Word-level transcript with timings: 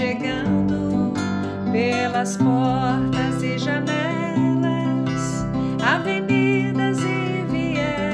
chegando 0.00 1.12
pelas 1.70 2.38
portas 2.38 3.42
e 3.42 3.58
janelas, 3.58 5.44
avenidas 5.84 6.98
e 7.00 7.44
vielas. 7.50 8.06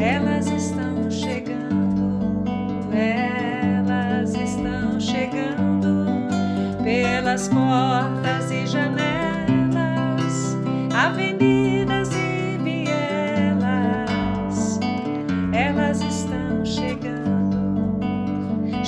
Elas 0.00 0.48
estão 0.48 1.08
chegando, 1.08 2.42
elas 2.92 4.34
estão 4.34 4.98
chegando 4.98 6.06
pelas 6.82 7.46
portas 7.46 8.50
e 8.50 8.66
janelas, 8.66 10.56
avenidas 10.92 11.81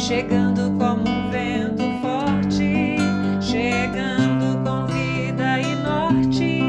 chegando 0.04 0.70
como 0.78 1.08
um 1.08 1.30
vento 1.30 1.82
forte, 2.02 2.96
chegando 3.40 4.62
com 4.62 4.86
vida 4.86 5.58
e 5.58 5.74
norte, 5.76 6.60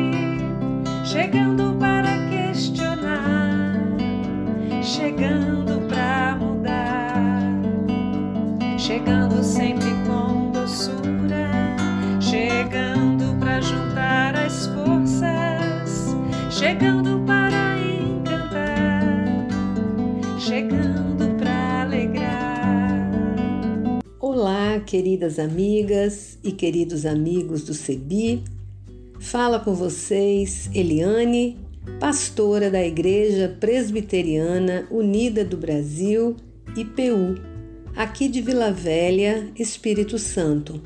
chegando 1.03 1.77
para 1.77 2.17
questionar, 2.29 3.75
chegando 4.81 5.85
para 5.89 6.37
mudar, 6.37 7.51
chegando 8.77 9.43
sempre 9.43 9.89
com 10.07 10.51
doçura, 10.51 11.51
chegando 12.21 13.37
para 13.37 13.59
juntar 13.59 14.37
as 14.37 14.67
forças, 14.67 16.15
chegando 16.49 17.14
queridas 24.85 25.39
amigas 25.39 26.37
e 26.43 26.51
queridos 26.51 27.05
amigos 27.05 27.63
do 27.63 27.73
CEBI. 27.73 28.43
Fala 29.19 29.59
com 29.59 29.73
vocês 29.73 30.69
Eliane, 30.73 31.57
pastora 31.99 32.69
da 32.69 32.85
Igreja 32.85 33.57
Presbiteriana 33.59 34.87
Unida 34.91 35.43
do 35.43 35.57
Brasil, 35.57 36.35
IPU, 36.77 37.35
aqui 37.95 38.27
de 38.27 38.41
Vila 38.41 38.71
Velha, 38.71 39.49
Espírito 39.57 40.19
Santo. 40.19 40.79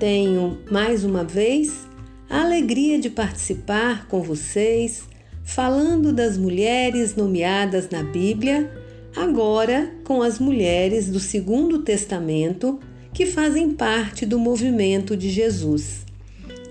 Tenho 0.00 0.58
mais 0.68 1.04
uma 1.04 1.22
vez 1.22 1.86
a 2.28 2.42
alegria 2.42 2.98
de 2.98 3.10
participar 3.10 4.08
com 4.08 4.22
vocês 4.22 5.04
falando 5.44 6.12
das 6.12 6.36
mulheres 6.36 7.14
nomeadas 7.14 7.88
na 7.90 8.02
Bíblia, 8.02 8.72
agora 9.14 9.92
com 10.04 10.20
as 10.20 10.40
mulheres 10.40 11.08
do 11.08 11.20
Segundo 11.20 11.80
Testamento 11.80 12.80
que 13.20 13.26
fazem 13.26 13.70
parte 13.72 14.24
do 14.24 14.38
movimento 14.38 15.14
de 15.14 15.28
Jesus. 15.28 16.06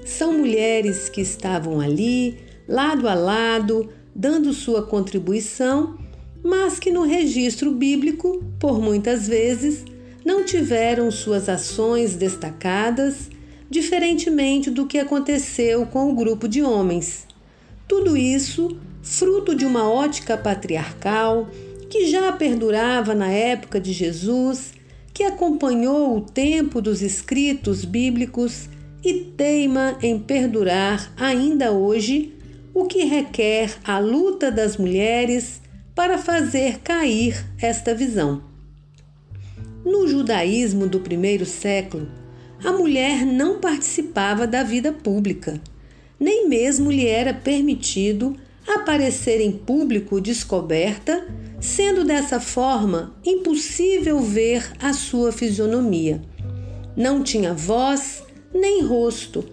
São 0.03 0.33
mulheres 0.33 1.07
que 1.07 1.21
estavam 1.21 1.79
ali, 1.79 2.39
lado 2.67 3.07
a 3.07 3.13
lado, 3.13 3.87
dando 4.15 4.51
sua 4.51 4.81
contribuição, 4.81 5.99
mas 6.43 6.79
que 6.79 6.89
no 6.89 7.03
registro 7.03 7.71
bíblico, 7.71 8.43
por 8.59 8.81
muitas 8.81 9.27
vezes, 9.27 9.85
não 10.25 10.43
tiveram 10.43 11.11
suas 11.11 11.47
ações 11.47 12.15
destacadas, 12.15 13.29
diferentemente 13.69 14.71
do 14.71 14.87
que 14.87 14.97
aconteceu 14.97 15.85
com 15.85 16.09
o 16.09 16.15
grupo 16.15 16.47
de 16.47 16.63
homens. 16.63 17.27
Tudo 17.87 18.17
isso 18.17 18.75
fruto 19.03 19.53
de 19.53 19.67
uma 19.67 19.87
ótica 19.87 20.35
patriarcal 20.35 21.47
que 21.91 22.07
já 22.07 22.31
perdurava 22.31 23.13
na 23.13 23.29
época 23.29 23.79
de 23.79 23.93
Jesus, 23.93 24.78
que 25.19 25.25
acompanhou 25.25 26.15
o 26.15 26.21
tempo 26.21 26.81
dos 26.81 27.01
escritos 27.01 27.83
bíblicos 27.83 28.69
e 29.03 29.15
teima 29.35 29.97
em 30.01 30.17
perdurar 30.17 31.11
ainda 31.17 31.73
hoje, 31.73 32.33
o 32.73 32.85
que 32.85 33.03
requer 33.03 33.75
a 33.83 33.99
luta 33.99 34.49
das 34.49 34.77
mulheres 34.77 35.61
para 35.93 36.17
fazer 36.17 36.79
cair 36.79 37.45
esta 37.61 37.93
visão. 37.93 38.41
No 39.83 40.07
judaísmo 40.07 40.87
do 40.87 41.01
primeiro 41.01 41.45
século, 41.45 42.07
a 42.63 42.71
mulher 42.71 43.25
não 43.25 43.59
participava 43.59 44.47
da 44.47 44.63
vida 44.63 44.93
pública, 44.93 45.59
nem 46.17 46.47
mesmo 46.47 46.89
lhe 46.89 47.05
era 47.05 47.33
permitido 47.33 48.37
aparecer 48.65 49.41
em 49.41 49.51
público 49.51 50.21
descoberta, 50.21 51.27
sendo 51.59 52.03
dessa 52.03 52.39
forma 52.39 53.13
impossível 53.25 54.19
ver 54.21 54.71
a 54.79 54.93
sua 54.93 55.31
fisionomia. 55.31 56.21
Não 56.95 57.23
tinha 57.23 57.53
voz 57.53 58.23
nem 58.53 58.83
rosto. 58.83 59.45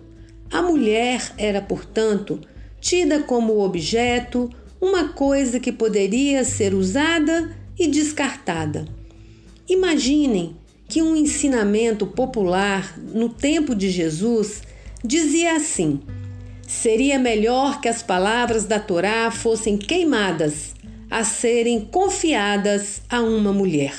A 0.51 0.63
mulher 0.63 1.33
era, 1.37 1.61
portanto, 1.61 2.41
tida 2.81 3.21
como 3.21 3.61
objeto, 3.61 4.51
uma 4.81 5.09
coisa 5.09 5.59
que 5.59 5.73
poderia 5.73 6.45
ser 6.45 6.75
usada 6.75 7.57
e 7.79 7.89
descartada. 7.89 8.87
Imaginem 9.69 10.57
que 10.89 11.03
um 11.03 11.17
ensinamento 11.17 12.07
popular 12.07 12.97
no 12.99 13.29
tempo 13.29 13.75
de 13.75 13.91
Jesus 13.91 14.63
dizia 15.05 15.57
assim: 15.57 16.01
seria 16.67 17.19
melhor 17.19 17.81
que 17.81 17.89
as 17.89 18.03
palavras 18.03 18.65
da 18.65 18.79
Torá 18.79 19.31
fossem 19.31 19.77
queimadas 19.77 20.76
a 21.11 21.25
serem 21.25 21.81
confiadas 21.81 23.03
a 23.09 23.21
uma 23.21 23.53
mulher. 23.53 23.95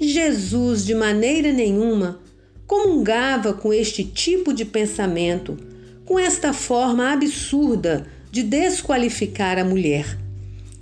Jesus, 0.00 0.84
de 0.84 0.94
maneira 0.94 1.52
nenhuma, 1.52 2.20
comungava 2.66 3.52
com 3.52 3.72
este 3.72 4.02
tipo 4.04 4.52
de 4.52 4.64
pensamento, 4.64 5.56
com 6.04 6.18
esta 6.18 6.52
forma 6.52 7.12
absurda 7.12 8.06
de 8.30 8.42
desqualificar 8.42 9.58
a 9.58 9.64
mulher. 9.64 10.18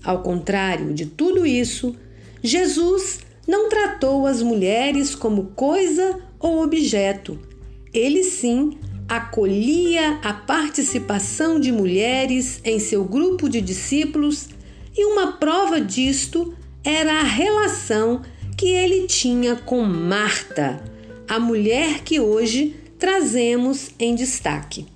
Ao 0.02 0.22
contrário 0.22 0.94
de 0.94 1.06
tudo 1.06 1.46
isso, 1.46 1.94
Jesus 2.42 3.20
não 3.46 3.68
tratou 3.68 4.26
as 4.26 4.42
mulheres 4.42 5.14
como 5.14 5.46
coisa 5.54 6.18
ou 6.38 6.62
objeto. 6.62 7.38
Ele 7.92 8.24
sim 8.24 8.78
acolhia 9.08 10.18
a 10.22 10.32
participação 10.32 11.60
de 11.60 11.70
mulheres 11.70 12.60
em 12.64 12.78
seu 12.78 13.04
grupo 13.04 13.48
de 13.48 13.60
discípulos 13.60 14.48
e 14.96 15.04
uma 15.04 15.32
prova 15.32 15.80
disto 15.80 16.54
era 16.84 17.20
a 17.20 17.24
relação 17.24 18.22
que 18.56 18.66
ele 18.66 19.06
tinha 19.06 19.56
com 19.56 19.82
Marta, 19.82 20.82
a 21.28 21.38
mulher 21.38 22.00
que 22.00 22.20
hoje 22.20 22.76
trazemos 22.98 23.90
em 23.98 24.14
destaque. 24.14 24.86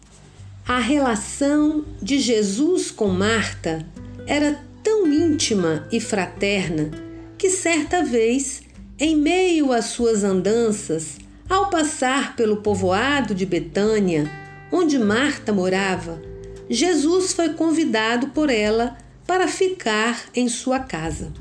A 0.66 0.78
relação 0.78 1.84
de 2.02 2.18
Jesus 2.18 2.90
com 2.90 3.08
Marta 3.08 3.86
era 4.26 4.60
tão 4.82 5.06
íntima 5.12 5.86
e 5.90 6.00
fraterna 6.00 6.90
que 7.38 7.50
certa 7.50 8.04
vez, 8.04 8.62
em 8.98 9.16
meio 9.16 9.72
às 9.72 9.86
suas 9.86 10.24
andanças, 10.24 11.18
ao 11.48 11.70
passar 11.70 12.34
pelo 12.34 12.58
povoado 12.58 13.34
de 13.34 13.46
Betânia, 13.46 14.30
onde 14.72 14.98
Marta 14.98 15.52
morava, 15.52 16.20
Jesus 16.68 17.32
foi 17.32 17.50
convidado 17.50 18.28
por 18.28 18.50
ela 18.50 18.96
para 19.26 19.48
ficar 19.48 20.26
em 20.34 20.48
sua 20.48 20.78
casa. 20.78 21.32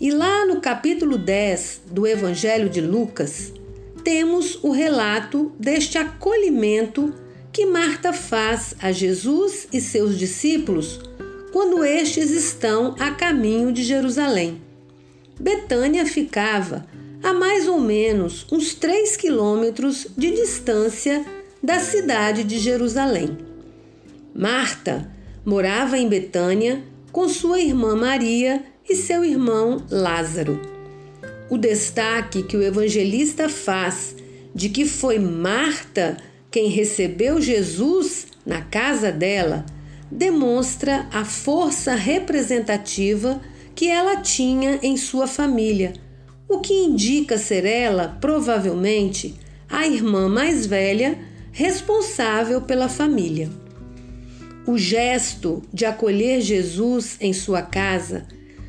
E 0.00 0.10
lá 0.10 0.46
no 0.46 0.60
capítulo 0.60 1.18
10 1.18 1.82
do 1.90 2.06
Evangelho 2.06 2.68
de 2.68 2.80
Lucas, 2.80 3.52
temos 4.04 4.62
o 4.62 4.70
relato 4.70 5.52
deste 5.58 5.98
acolhimento 5.98 7.12
que 7.52 7.66
Marta 7.66 8.12
faz 8.12 8.74
a 8.80 8.92
Jesus 8.92 9.66
e 9.72 9.80
seus 9.80 10.18
discípulos 10.18 11.00
quando 11.52 11.84
estes 11.84 12.30
estão 12.30 12.94
a 12.98 13.10
caminho 13.10 13.72
de 13.72 13.82
Jerusalém. 13.82 14.62
Betânia 15.40 16.06
ficava 16.06 16.86
a 17.22 17.32
mais 17.32 17.66
ou 17.66 17.80
menos 17.80 18.46
uns 18.52 18.74
3 18.74 19.16
quilômetros 19.16 20.06
de 20.16 20.30
distância 20.30 21.24
da 21.62 21.80
cidade 21.80 22.44
de 22.44 22.58
Jerusalém. 22.58 23.36
Marta 24.34 25.10
morava 25.44 25.98
em 25.98 26.08
Betânia 26.08 26.84
com 27.12 27.28
sua 27.28 27.60
irmã 27.60 27.96
Maria 27.96 28.62
e 28.88 28.94
seu 28.94 29.24
irmão 29.24 29.84
Lázaro. 29.90 30.60
O 31.50 31.56
destaque 31.56 32.42
que 32.42 32.56
o 32.56 32.62
evangelista 32.62 33.48
faz 33.48 34.14
de 34.54 34.68
que 34.68 34.84
foi 34.84 35.18
Marta 35.18 36.16
quem 36.50 36.68
recebeu 36.68 37.40
Jesus 37.40 38.26
na 38.44 38.62
casa 38.62 39.12
dela 39.12 39.64
demonstra 40.10 41.06
a 41.12 41.24
força 41.24 41.94
representativa 41.94 43.40
que 43.74 43.88
ela 43.88 44.16
tinha 44.16 44.78
em 44.82 44.96
sua 44.96 45.26
família 45.26 45.92
o 46.48 46.60
que 46.60 46.72
indica 46.72 47.36
ser 47.36 47.66
ela, 47.66 48.16
provavelmente, 48.20 49.34
a 49.68 49.86
irmã 49.86 50.28
mais 50.28 50.64
velha 50.64 51.18
responsável 51.52 52.62
pela 52.62 52.88
família. 52.88 53.50
O 54.68 54.76
gesto 54.76 55.62
de 55.72 55.86
acolher 55.86 56.42
Jesus 56.42 57.16
em 57.22 57.32
sua 57.32 57.62
casa 57.62 58.26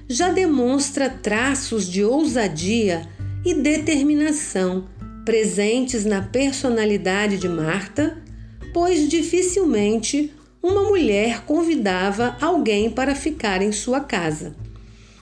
já 0.07 0.31
demonstra 0.31 1.10
traços 1.10 1.90
de 1.90 2.06
ousadia 2.06 3.06
e 3.46 3.54
determinação 3.54 4.88
presentes 5.25 6.06
na 6.06 6.22
personalidade 6.22 7.38
de 7.38 7.50
Marta, 7.50 8.18
pois 8.74 9.10
dificilmente 9.10 10.31
uma 10.63 10.84
mulher 10.84 11.42
convidava 11.42 12.38
alguém 12.40 12.90
para 12.90 13.13
ficar 13.13 13.62
em 13.62 13.74
sua 13.74 14.00
casa. 14.00 14.56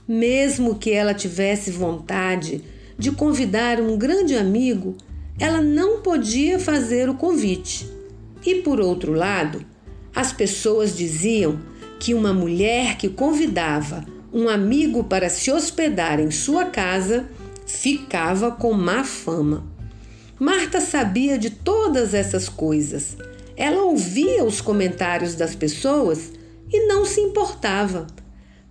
Mesmo 0.07 0.75
que 0.75 0.91
ela 0.91 1.15
tivesse 1.15 1.71
vontade 1.71 2.63
de 2.95 3.11
convidar 3.11 3.81
um 3.81 3.97
grande 3.97 4.35
amigo, 4.35 4.95
ela 5.39 5.59
não 5.59 6.03
podia 6.03 6.59
fazer 6.59 7.09
o 7.09 7.15
convite. 7.15 7.89
E 8.45 8.61
por 8.61 8.79
outro 8.79 9.13
lado, 9.13 9.65
as 10.17 10.33
pessoas 10.33 10.97
diziam 10.97 11.59
que 11.99 12.15
uma 12.15 12.33
mulher 12.33 12.97
que 12.97 13.07
convidava 13.07 14.03
um 14.33 14.49
amigo 14.49 15.03
para 15.03 15.29
se 15.29 15.51
hospedar 15.51 16.19
em 16.19 16.31
sua 16.31 16.65
casa 16.65 17.29
ficava 17.67 18.49
com 18.49 18.73
má 18.73 19.03
fama. 19.03 19.63
Marta 20.39 20.81
sabia 20.81 21.37
de 21.37 21.51
todas 21.51 22.15
essas 22.15 22.49
coisas. 22.49 23.15
Ela 23.55 23.83
ouvia 23.83 24.43
os 24.43 24.59
comentários 24.59 25.35
das 25.35 25.53
pessoas 25.53 26.31
e 26.73 26.87
não 26.87 27.05
se 27.05 27.21
importava. 27.21 28.07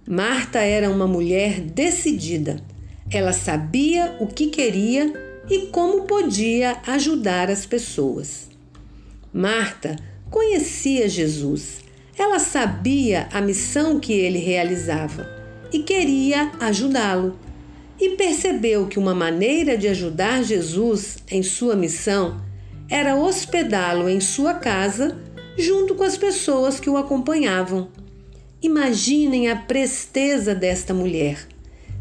Marta 0.05 0.59
era 0.59 0.91
uma 0.91 1.07
mulher 1.07 1.61
decidida. 1.61 2.61
Ela 3.09 3.33
sabia 3.33 4.17
o 4.19 4.27
que 4.27 4.49
queria 4.49 5.13
e 5.49 5.69
como 5.69 6.07
podia 6.07 6.79
ajudar 6.89 7.49
as 7.53 7.65
pessoas. 7.65 8.49
Marta 9.33 9.95
conhecia 10.31 11.08
Jesus. 11.08 11.81
Ela 12.19 12.38
sabia 12.38 13.28
a 13.32 13.40
missão 13.40 14.00
que 14.00 14.12
ele 14.12 14.38
realizava 14.38 15.28
e 15.73 15.81
queria 15.81 16.52
ajudá-lo. 16.61 17.38
E 17.99 18.11
percebeu 18.11 18.87
que 18.87 18.99
uma 18.99 19.14
maneira 19.14 19.76
de 19.76 19.88
ajudar 19.88 20.43
Jesus 20.43 21.17
em 21.31 21.43
sua 21.43 21.75
missão 21.75 22.40
era 22.90 23.17
hospedá-lo 23.17 24.08
em 24.08 24.20
sua 24.20 24.55
casa 24.55 25.17
junto 25.58 25.94
com 25.94 26.05
as 26.05 26.17
pessoas 26.17 26.78
que 26.78 26.90
o 26.90 26.96
acompanhavam. 26.96 27.88
Imaginem 28.61 29.50
a 29.50 29.56
presteza 29.56 30.55
desta 30.55 30.93
mulher. 30.93 31.46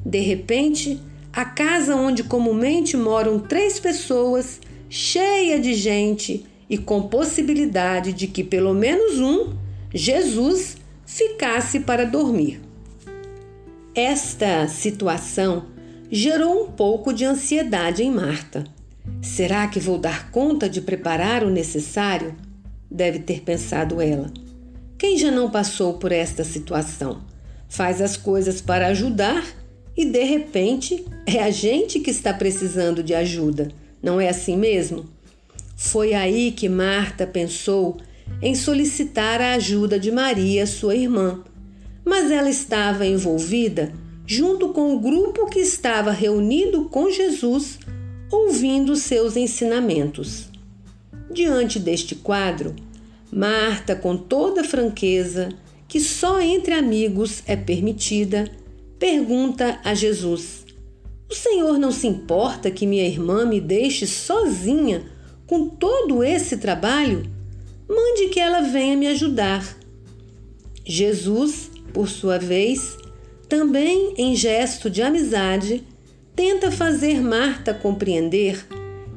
De 0.06 0.20
repente, 0.20 1.00
a 1.32 1.46
casa 1.46 1.96
onde 1.96 2.24
comumente 2.24 2.98
moram 2.98 3.40
três 3.40 3.80
pessoas, 3.80 4.60
cheia 4.90 5.60
de 5.60 5.74
gente 5.74 6.46
e 6.70 6.78
com 6.78 7.08
possibilidade 7.08 8.14
de 8.14 8.28
que 8.28 8.44
pelo 8.44 8.74
menos 8.74 9.20
um, 9.20 9.54
Jesus, 9.94 10.78
ficasse 11.06 11.82
para 11.82 12.06
dormir. 12.06 12.62
Esta 13.94 14.68
situação 14.68 15.66
gerou 16.12 16.64
um 16.64 16.72
pouco 16.72 17.14
de 17.14 17.24
ansiedade 17.24 18.04
em 18.04 18.12
Marta. 18.12 18.66
Será 19.22 19.68
que 19.68 19.80
vou 19.80 19.98
dar 19.98 20.32
conta 20.32 20.70
de 20.70 20.82
preparar 20.82 21.44
o 21.44 21.50
necessário? 21.50 22.36
Deve 22.90 23.20
ter 23.20 23.42
pensado 23.42 24.02
ela. 24.02 24.32
Quem 24.98 25.18
já 25.18 25.32
não 25.32 25.50
passou 25.50 25.96
por 25.96 26.12
esta 26.12 26.44
situação? 26.44 27.22
Faz 27.70 28.02
as 28.02 28.18
coisas 28.18 28.62
para 28.62 28.88
ajudar 28.88 29.46
e 29.96 30.06
de 30.06 30.24
repente 30.24 31.06
é 31.26 31.42
a 31.42 31.50
gente 31.50 32.00
que 32.00 32.12
está 32.12 32.34
precisando 32.34 33.02
de 33.04 33.14
ajuda. 33.14 33.70
Não 34.02 34.20
é 34.20 34.30
assim 34.30 34.58
mesmo? 34.58 35.06
Foi 35.76 36.14
aí 36.14 36.52
que 36.52 36.70
Marta 36.70 37.28
pensou 37.28 37.98
em 38.42 38.56
solicitar 38.56 39.42
a 39.42 39.54
ajuda 39.54 40.00
de 40.00 40.12
Maria, 40.12 40.66
sua 40.66 40.96
irmã 40.96 41.44
mas 42.06 42.30
ela 42.30 42.50
estava 42.50 43.06
envolvida 43.06 43.92
junto 44.28 44.70
com 44.70 44.96
o 44.96 45.00
grupo 45.00 45.48
que 45.48 45.60
estava 45.60 46.12
reunido 46.12 46.86
com 46.86 47.10
Jesus, 47.10 47.80
ouvindo 48.32 48.96
seus 48.96 49.36
ensinamentos. 49.36 50.50
Diante 51.32 51.80
deste 51.80 52.16
quadro, 52.16 52.76
Marta, 53.32 53.96
com 53.96 54.16
toda 54.16 54.64
franqueza, 54.64 55.50
que 55.88 56.00
só 56.00 56.40
entre 56.40 56.74
amigos 56.74 57.44
é 57.48 57.56
permitida, 57.56 58.50
pergunta 58.98 59.80
a 59.84 59.94
Jesus: 59.94 60.66
O 61.30 61.36
Senhor 61.36 61.78
não 61.78 61.92
se 61.92 62.08
importa 62.08 62.72
que 62.72 62.88
minha 62.88 63.08
irmã 63.08 63.46
me 63.46 63.60
deixe 63.60 64.08
sozinha 64.08 65.04
com 65.48 65.68
todo 65.68 66.24
esse 66.24 66.58
trabalho? 66.58 67.30
Mande 67.88 68.30
que 68.30 68.40
ela 68.40 68.62
venha 68.62 68.98
me 68.98 69.08
ajudar. 69.08 69.78
Jesus 70.84 71.72
por 71.94 72.10
sua 72.10 72.38
vez, 72.38 72.98
também 73.48 74.14
em 74.18 74.36
gesto 74.36 74.90
de 74.90 75.02
amizade, 75.02 75.82
tenta 76.36 76.70
fazer 76.70 77.22
Marta 77.22 77.74
compreender 77.74 78.68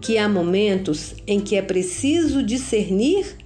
que 0.00 0.16
há 0.16 0.28
momentos 0.28 1.14
em 1.26 1.40
que 1.40 1.56
é 1.56 1.62
preciso 1.62 2.42
discernir 2.42 3.36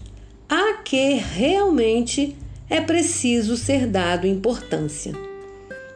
a 0.47 0.75
que 0.75 1.15
realmente 1.15 2.37
é 2.69 2.81
preciso 2.81 3.57
ser 3.57 3.87
dado 3.87 4.27
importância. 4.27 5.13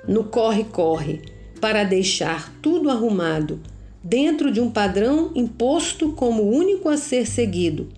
No 0.09 0.25
corre-corre, 0.25 1.21
para 1.61 1.85
deixar 1.85 2.53
tudo 2.62 2.88
arrumado 2.88 3.61
dentro 4.08 4.53
de 4.53 4.61
um 4.61 4.70
padrão 4.70 5.32
imposto 5.35 6.12
como 6.12 6.49
único 6.49 6.88
a 6.88 6.97
ser 6.97 7.26
seguido, 7.26 7.88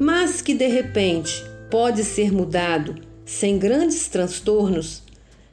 mas 0.00 0.40
que 0.40 0.54
de 0.54 0.66
repente 0.66 1.44
pode 1.70 2.04
ser 2.04 2.32
mudado 2.32 2.94
sem 3.26 3.58
grandes 3.58 4.08
transtornos, 4.08 5.02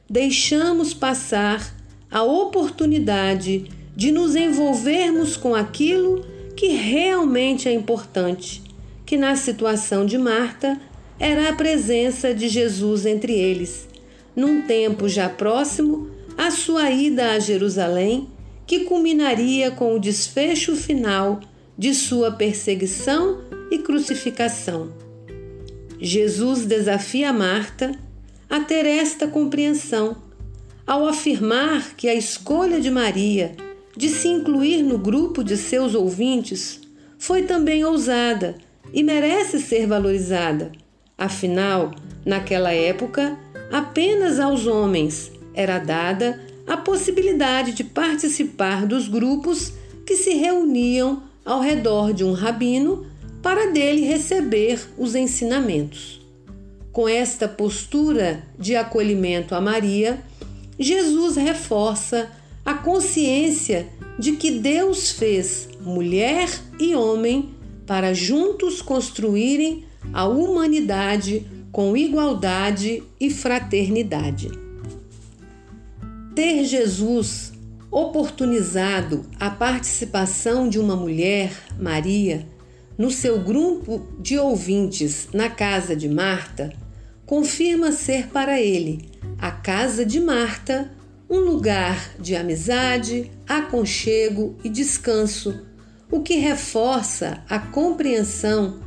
deixamos 0.08 0.94
passar 0.94 1.76
a 2.10 2.22
oportunidade 2.22 3.66
de 3.94 4.10
nos 4.10 4.34
envolvermos 4.34 5.36
com 5.36 5.54
aquilo 5.54 6.24
que 6.56 6.68
realmente 6.68 7.68
é 7.68 7.72
importante, 7.72 8.62
que 9.04 9.18
na 9.18 9.36
situação 9.36 10.06
de 10.06 10.16
Marta 10.16 10.80
era 11.18 11.50
a 11.50 11.52
presença 11.52 12.32
de 12.32 12.48
Jesus 12.48 13.04
entre 13.04 13.34
eles, 13.34 13.86
num 14.34 14.62
tempo 14.62 15.10
já 15.10 15.28
próximo 15.28 16.08
à 16.38 16.50
sua 16.50 16.90
ida 16.90 17.32
a 17.32 17.38
Jerusalém, 17.38 18.29
que 18.70 18.84
culminaria 18.84 19.72
com 19.72 19.96
o 19.96 19.98
desfecho 19.98 20.76
final 20.76 21.40
de 21.76 21.92
sua 21.92 22.30
perseguição 22.30 23.40
e 23.68 23.78
crucificação. 23.78 24.92
Jesus 26.00 26.66
desafia 26.66 27.32
Marta 27.32 27.90
a 28.48 28.60
ter 28.60 28.86
esta 28.86 29.26
compreensão 29.26 30.18
ao 30.86 31.04
afirmar 31.08 31.96
que 31.96 32.08
a 32.08 32.14
escolha 32.14 32.80
de 32.80 32.92
Maria 32.92 33.56
de 33.96 34.08
se 34.08 34.28
incluir 34.28 34.84
no 34.84 34.98
grupo 34.98 35.42
de 35.42 35.56
seus 35.56 35.96
ouvintes 35.96 36.80
foi 37.18 37.42
também 37.42 37.84
ousada 37.84 38.54
e 38.92 39.02
merece 39.02 39.58
ser 39.58 39.88
valorizada. 39.88 40.70
Afinal, 41.18 41.90
naquela 42.24 42.70
época, 42.70 43.36
apenas 43.72 44.38
aos 44.38 44.68
homens 44.68 45.32
era 45.54 45.80
dada 45.80 46.49
a 46.70 46.76
possibilidade 46.76 47.72
de 47.72 47.82
participar 47.82 48.86
dos 48.86 49.08
grupos 49.08 49.72
que 50.06 50.14
se 50.14 50.34
reuniam 50.34 51.20
ao 51.44 51.60
redor 51.60 52.12
de 52.12 52.22
um 52.22 52.32
rabino 52.32 53.04
para 53.42 53.72
dele 53.72 54.02
receber 54.02 54.80
os 54.96 55.16
ensinamentos. 55.16 56.20
Com 56.92 57.08
esta 57.08 57.48
postura 57.48 58.44
de 58.56 58.76
acolhimento 58.76 59.52
a 59.52 59.60
Maria, 59.60 60.22
Jesus 60.78 61.34
reforça 61.34 62.30
a 62.64 62.74
consciência 62.74 63.88
de 64.16 64.36
que 64.36 64.52
Deus 64.52 65.10
fez 65.10 65.68
mulher 65.80 66.48
e 66.78 66.94
homem 66.94 67.50
para 67.84 68.14
juntos 68.14 68.80
construírem 68.80 69.84
a 70.12 70.24
humanidade 70.24 71.44
com 71.72 71.96
igualdade 71.96 73.02
e 73.18 73.28
fraternidade. 73.28 74.69
Ter 76.34 76.64
Jesus 76.64 77.52
oportunizado 77.90 79.26
a 79.38 79.50
participação 79.50 80.68
de 80.68 80.78
uma 80.78 80.94
mulher, 80.94 81.52
Maria, 81.78 82.46
no 82.96 83.10
seu 83.10 83.40
grupo 83.40 84.06
de 84.20 84.38
ouvintes 84.38 85.28
na 85.32 85.50
casa 85.50 85.96
de 85.96 86.08
Marta, 86.08 86.72
confirma 87.26 87.90
ser 87.90 88.28
para 88.28 88.60
ele, 88.60 89.08
a 89.38 89.50
casa 89.50 90.04
de 90.04 90.20
Marta, 90.20 90.92
um 91.28 91.38
lugar 91.38 92.14
de 92.18 92.36
amizade, 92.36 93.30
aconchego 93.48 94.56
e 94.62 94.68
descanso, 94.68 95.66
o 96.10 96.20
que 96.20 96.34
reforça 96.34 97.42
a 97.48 97.58
compreensão 97.58 98.80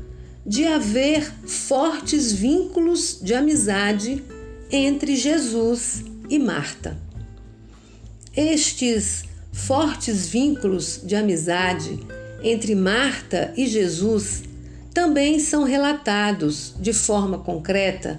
de 0.46 0.66
haver 0.66 1.30
fortes 1.46 2.32
vínculos 2.32 3.20
de 3.22 3.34
amizade 3.34 4.24
entre 4.72 5.16
Jesus 5.16 6.04
e 6.30 6.38
Marta. 6.38 7.03
Estes 8.36 9.25
fortes 9.52 10.28
vínculos 10.28 11.02
de 11.04 11.16
amizade 11.16 12.00
entre 12.42 12.74
Marta 12.74 13.54
e 13.56 13.68
Jesus 13.68 14.42
também 14.92 15.40
são 15.40 15.63
relatados 15.63 16.74
de 16.80 16.94
forma 16.94 17.38
concreta 17.38 18.18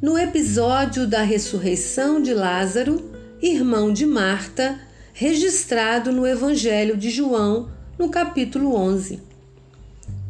no 0.00 0.16
episódio 0.16 1.04
da 1.04 1.22
ressurreição 1.22 2.22
de 2.22 2.32
Lázaro, 2.32 3.10
irmão 3.42 3.92
de 3.92 4.06
Marta, 4.06 4.78
registrado 5.12 6.12
no 6.12 6.24
Evangelho 6.24 6.96
de 6.96 7.10
João, 7.10 7.68
no 7.98 8.08
capítulo 8.08 8.72
11. 8.72 9.20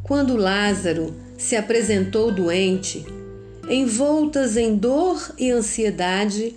Quando 0.02 0.34
Lázaro 0.34 1.14
se 1.36 1.56
apresentou 1.56 2.32
doente, 2.32 3.04
envoltas 3.68 4.56
em 4.56 4.76
dor 4.76 5.34
e 5.36 5.50
ansiedade, 5.50 6.56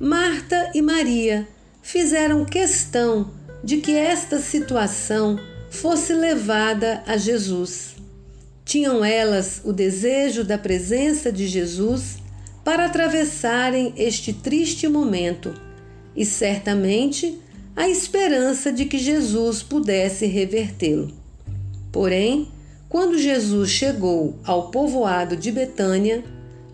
Marta 0.00 0.72
e 0.74 0.82
Maria 0.82 1.46
fizeram 1.86 2.44
questão 2.44 3.30
de 3.62 3.76
que 3.76 3.92
esta 3.92 4.40
situação 4.40 5.38
fosse 5.70 6.12
levada 6.12 7.00
a 7.06 7.16
Jesus. 7.16 7.94
Tinham 8.64 9.04
elas 9.04 9.60
o 9.64 9.72
desejo 9.72 10.42
da 10.42 10.58
presença 10.58 11.30
de 11.30 11.46
Jesus 11.46 12.16
para 12.64 12.86
atravessarem 12.86 13.94
este 13.96 14.32
triste 14.32 14.88
momento 14.88 15.54
e 16.16 16.24
certamente 16.24 17.40
a 17.76 17.88
esperança 17.88 18.72
de 18.72 18.86
que 18.86 18.98
Jesus 18.98 19.62
pudesse 19.62 20.26
revertê-lo. 20.26 21.14
Porém, 21.92 22.48
quando 22.88 23.16
Jesus 23.16 23.70
chegou 23.70 24.40
ao 24.44 24.72
povoado 24.72 25.36
de 25.36 25.52
Betânia, 25.52 26.24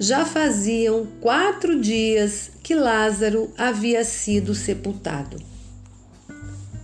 já 0.03 0.25
faziam 0.25 1.07
quatro 1.21 1.81
dias 1.81 2.51
que 2.61 2.75
Lázaro 2.75 3.53
havia 3.57 4.05
sido 4.05 4.53
sepultado. 4.53 5.37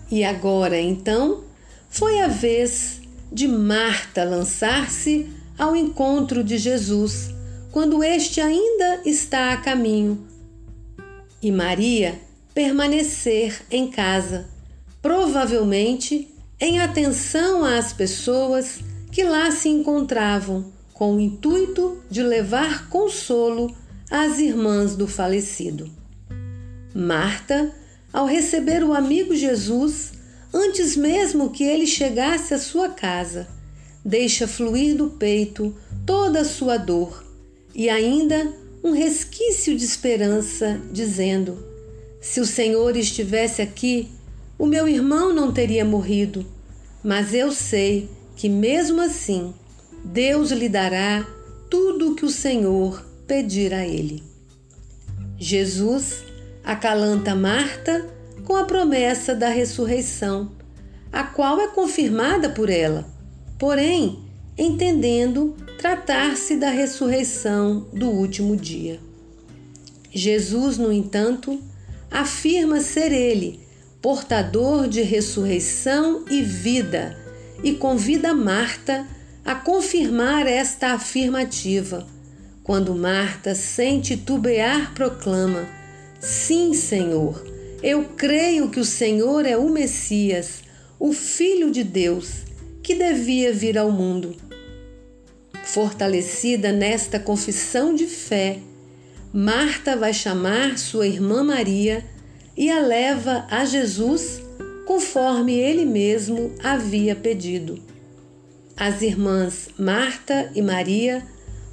E 0.08 0.22
agora, 0.22 0.80
então, 0.80 1.42
foi 1.90 2.20
a 2.20 2.28
vez 2.28 3.00
de 3.32 3.48
Marta 3.48 4.22
lançar-se 4.22 5.28
ao 5.58 5.74
encontro 5.74 6.44
de 6.44 6.58
Jesus, 6.58 7.34
quando 7.72 8.04
este 8.04 8.40
ainda 8.40 9.02
está 9.04 9.52
a 9.52 9.56
caminho, 9.56 10.24
e 11.42 11.50
Maria 11.50 12.20
permanecer 12.54 13.62
em 13.68 13.90
casa, 13.90 14.46
provavelmente 15.02 16.32
em 16.60 16.78
atenção 16.78 17.64
às 17.64 17.92
pessoas 17.92 18.78
que 19.10 19.24
lá 19.24 19.50
se 19.50 19.68
encontravam, 19.68 20.77
com 20.98 21.14
o 21.14 21.20
intuito 21.20 22.02
de 22.10 22.24
levar 22.24 22.88
consolo 22.88 23.72
às 24.10 24.40
irmãs 24.40 24.96
do 24.96 25.06
falecido. 25.06 25.88
Marta, 26.92 27.72
ao 28.12 28.26
receber 28.26 28.82
o 28.82 28.92
amigo 28.92 29.32
Jesus, 29.32 30.10
antes 30.52 30.96
mesmo 30.96 31.50
que 31.50 31.62
ele 31.62 31.86
chegasse 31.86 32.52
à 32.52 32.58
sua 32.58 32.88
casa, 32.88 33.46
deixa 34.04 34.48
fluir 34.48 34.96
do 34.96 35.10
peito 35.10 35.72
toda 36.04 36.40
a 36.40 36.44
sua 36.44 36.76
dor 36.76 37.24
e 37.72 37.88
ainda 37.88 38.52
um 38.82 38.90
resquício 38.90 39.76
de 39.76 39.84
esperança, 39.84 40.80
dizendo: 40.90 41.64
Se 42.20 42.40
o 42.40 42.46
Senhor 42.46 42.96
estivesse 42.96 43.62
aqui, 43.62 44.08
o 44.58 44.66
meu 44.66 44.88
irmão 44.88 45.32
não 45.32 45.52
teria 45.52 45.84
morrido, 45.84 46.44
mas 47.04 47.32
eu 47.32 47.52
sei 47.52 48.10
que 48.34 48.48
mesmo 48.48 49.00
assim 49.00 49.54
Deus 50.04 50.50
lhe 50.50 50.68
dará 50.68 51.26
tudo 51.70 52.12
o 52.12 52.14
que 52.14 52.24
o 52.24 52.30
Senhor 52.30 53.04
pedir 53.26 53.74
a 53.74 53.86
ele. 53.86 54.22
Jesus 55.38 56.24
acalanta 56.64 57.34
Marta 57.34 58.06
com 58.44 58.56
a 58.56 58.64
promessa 58.64 59.34
da 59.34 59.48
ressurreição, 59.48 60.52
a 61.12 61.22
qual 61.22 61.60
é 61.60 61.68
confirmada 61.68 62.48
por 62.48 62.70
ela, 62.70 63.06
porém, 63.58 64.18
entendendo 64.56 65.54
tratar-se 65.78 66.56
da 66.56 66.70
ressurreição 66.70 67.86
do 67.92 68.08
último 68.08 68.56
dia. 68.56 68.98
Jesus, 70.10 70.78
no 70.78 70.90
entanto, 70.90 71.60
afirma 72.10 72.80
ser 72.80 73.12
ele 73.12 73.60
portador 74.00 74.88
de 74.88 75.02
ressurreição 75.02 76.24
e 76.30 76.42
vida 76.42 77.16
e 77.62 77.72
convida 77.72 78.32
Marta 78.32 79.06
a 79.48 79.54
confirmar 79.54 80.46
esta 80.46 80.88
afirmativa. 80.88 82.06
Quando 82.62 82.94
Marta, 82.94 83.54
sem 83.54 83.98
titubear, 83.98 84.92
proclama: 84.92 85.66
Sim, 86.20 86.74
Senhor, 86.74 87.42
eu 87.82 88.04
creio 88.14 88.68
que 88.68 88.78
o 88.78 88.84
Senhor 88.84 89.46
é 89.46 89.56
o 89.56 89.70
Messias, 89.70 90.62
o 91.00 91.14
Filho 91.14 91.70
de 91.70 91.82
Deus, 91.82 92.42
que 92.82 92.94
devia 92.94 93.50
vir 93.50 93.78
ao 93.78 93.90
mundo. 93.90 94.36
Fortalecida 95.64 96.70
nesta 96.70 97.18
confissão 97.18 97.94
de 97.94 98.04
fé, 98.04 98.58
Marta 99.32 99.96
vai 99.96 100.12
chamar 100.12 100.76
sua 100.76 101.06
irmã 101.06 101.42
Maria 101.42 102.04
e 102.54 102.70
a 102.70 102.80
leva 102.80 103.46
a 103.50 103.64
Jesus 103.64 104.42
conforme 104.84 105.54
ele 105.54 105.86
mesmo 105.86 106.52
havia 106.62 107.16
pedido. 107.16 107.88
As 108.78 109.02
irmãs 109.02 109.68
Marta 109.76 110.52
e 110.54 110.62
Maria 110.62 111.26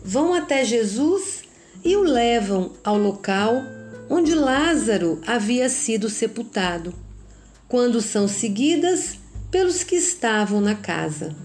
vão 0.04 0.34
até 0.34 0.66
Jesus 0.66 1.44
e 1.84 1.96
o 1.96 2.02
levam 2.02 2.72
ao 2.84 2.98
local 2.98 3.62
onde 4.10 4.34
Lázaro 4.34 5.22
havia 5.26 5.70
sido 5.70 6.10
sepultado, 6.10 6.92
quando 7.68 8.02
são 8.02 8.28
seguidas 8.28 9.20
pelos 9.52 9.84
que 9.84 9.96
estavam 9.96 10.60
na 10.60 10.74
casa. 10.74 11.36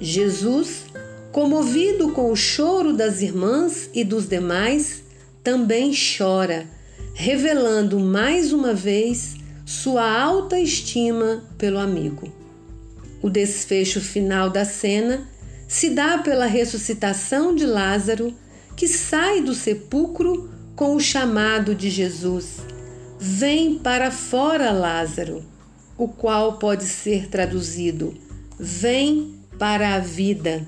Jesus, 0.00 0.84
comovido 1.32 2.12
com 2.12 2.30
o 2.30 2.36
choro 2.36 2.92
das 2.92 3.20
irmãs 3.20 3.90
e 3.92 4.04
dos 4.04 4.28
demais, 4.28 5.02
também 5.42 5.92
chora, 5.92 6.68
revelando 7.14 7.98
mais 7.98 8.52
uma 8.52 8.72
vez 8.72 9.34
sua 9.66 10.08
alta 10.08 10.58
estima 10.60 11.42
pelo 11.58 11.78
amigo. 11.80 12.39
O 13.22 13.28
desfecho 13.28 14.00
final 14.00 14.48
da 14.50 14.64
cena 14.64 15.28
se 15.68 15.90
dá 15.90 16.18
pela 16.18 16.46
ressuscitação 16.46 17.54
de 17.54 17.64
Lázaro, 17.64 18.34
que 18.76 18.88
sai 18.88 19.40
do 19.40 19.54
sepulcro 19.54 20.50
com 20.74 20.96
o 20.96 21.00
chamado 21.00 21.74
de 21.74 21.90
Jesus: 21.90 22.56
Vem 23.18 23.78
para 23.78 24.10
fora, 24.10 24.70
Lázaro, 24.70 25.44
o 25.98 26.08
qual 26.08 26.58
pode 26.58 26.84
ser 26.84 27.28
traduzido: 27.28 28.14
Vem 28.58 29.34
para 29.58 29.94
a 29.94 29.98
vida. 29.98 30.66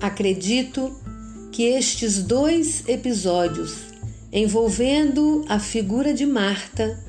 Acredito 0.00 0.94
que 1.50 1.62
estes 1.62 2.22
dois 2.22 2.86
episódios, 2.86 3.76
envolvendo 4.30 5.44
a 5.48 5.58
figura 5.58 6.12
de 6.12 6.26
Marta, 6.26 7.02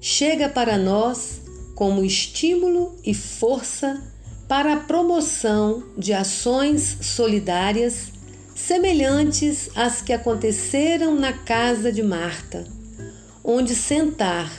chega 0.00 0.48
para 0.48 0.76
nós 0.76 1.40
como 1.80 2.04
estímulo 2.04 2.94
e 3.02 3.14
força 3.14 4.02
para 4.46 4.74
a 4.74 4.76
promoção 4.76 5.82
de 5.96 6.12
ações 6.12 6.98
solidárias 7.00 8.12
semelhantes 8.54 9.70
às 9.74 10.02
que 10.02 10.12
aconteceram 10.12 11.14
na 11.14 11.32
casa 11.32 11.90
de 11.90 12.02
Marta, 12.02 12.66
onde 13.42 13.74
sentar 13.74 14.52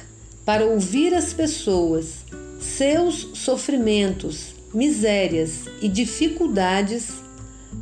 para 0.43 0.65
ouvir 0.65 1.13
as 1.13 1.31
pessoas, 1.31 2.25
seus 2.59 3.29
sofrimentos, 3.35 4.55
misérias 4.73 5.65
e 5.79 5.87
dificuldades 5.87 7.09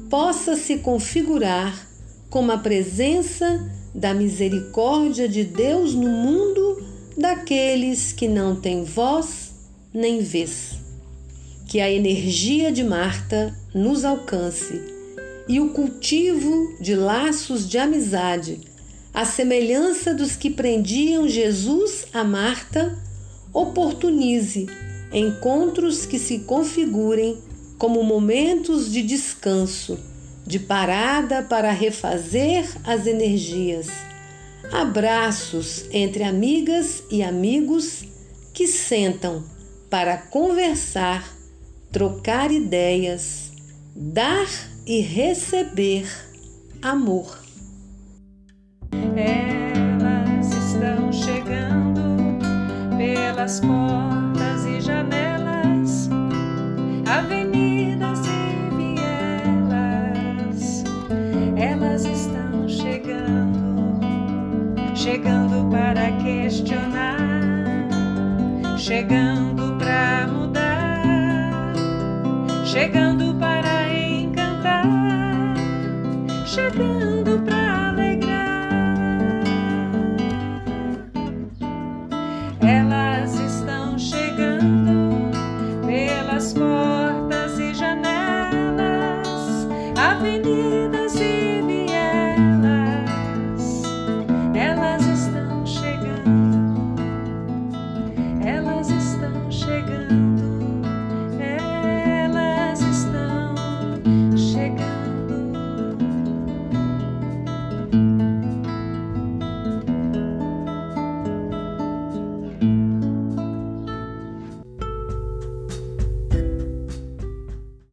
possa 0.10 0.58
se 0.58 0.80
configurar 0.80 1.88
como 2.30 2.52
a 2.52 2.58
presença 2.58 3.72
da 3.96 4.14
misericórdia 4.14 5.30
de 5.30 5.46
Deus 5.46 5.96
no 5.96 6.10
mundo 6.10 6.69
daqueles 7.20 8.14
que 8.14 8.30
não 8.30 8.56
têm 8.56 8.86
voz 8.86 9.52
nem 9.94 10.22
vez. 10.22 10.76
Que 11.68 11.82
a 11.82 11.92
energia 11.92 12.72
de 12.72 12.84
Marta 12.84 13.54
nos 13.76 14.06
alcance 14.06 14.82
e 15.48 15.60
o 15.60 15.70
cultivo 15.70 16.76
de 16.80 16.96
laços 16.96 17.68
de 17.68 17.78
amizade, 17.78 18.62
à 19.14 19.26
semelhança 19.26 20.14
dos 20.14 20.36
que 20.36 20.50
prendiam 20.50 21.28
Jesus 21.28 22.06
a 22.14 22.24
Marta, 22.24 22.98
oportunize 23.54 24.68
encontros 25.12 26.06
que 26.06 26.18
se 26.18 26.40
configurem 26.40 27.38
como 27.78 28.04
momentos 28.04 28.92
de 28.92 29.02
descanso, 29.02 30.00
de 30.46 30.60
parada 30.60 31.44
para 31.44 31.72
refazer 31.72 32.66
as 32.84 33.06
energias 33.08 34.09
abraços 34.72 35.86
entre 35.92 36.24
amigas 36.24 37.04
e 37.10 37.24
amigos 37.24 38.04
que 38.54 38.68
sentam 38.68 39.44
para 39.90 40.18
conversar, 40.18 41.28
trocar 41.92 42.52
ideias, 42.52 43.52
dar 43.96 44.48
e 44.86 45.02
receber 45.02 46.08
amor. 46.82 47.40
Elas 49.16 50.48
estão 50.48 51.12
chegando 51.12 52.02
pelas 52.98 53.60
portas 53.60 54.66
e 54.66 54.82
janelas, 54.82 56.10
avenidas 57.06 57.79
happiness. 90.20 90.69